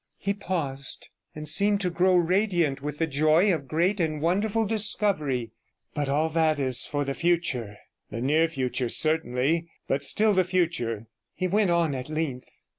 He 0.17 0.33
paused, 0.33 1.09
and 1.35 1.47
seemed 1.47 1.79
to 1.81 1.91
grow 1.91 2.15
radiant 2.15 2.81
with 2.81 2.97
the 2.97 3.05
joy 3.05 3.53
of 3.53 3.67
great 3.67 3.99
and 3.99 4.19
wonderful 4.19 4.65
discovery. 4.65 5.51
'But 5.93 6.09
all 6.09 6.27
that 6.29 6.59
is 6.59 6.87
for 6.87 7.05
the 7.05 7.13
future, 7.13 7.77
the 8.09 8.19
near 8.19 8.47
future 8.47 8.89
certainly, 8.89 9.69
but 9.87 10.03
still 10.03 10.33
the 10.33 10.43
future,' 10.43 11.05
he 11.35 11.47
went 11.47 11.69
on 11.69 11.93
at 11.93 12.09
length. 12.09 12.63